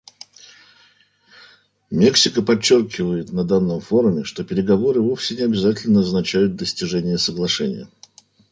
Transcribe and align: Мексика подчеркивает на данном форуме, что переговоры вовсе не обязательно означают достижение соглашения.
Мексика 1.91 2.41
подчеркивает 2.41 3.31
на 3.31 3.43
данном 3.43 3.81
форуме, 3.81 4.23
что 4.23 4.43
переговоры 4.43 4.99
вовсе 4.99 5.35
не 5.35 5.43
обязательно 5.43 5.99
означают 5.99 6.55
достижение 6.55 7.19
соглашения. 7.19 7.87